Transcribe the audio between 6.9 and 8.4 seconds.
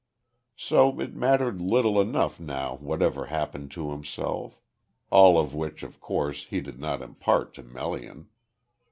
impart to Melian.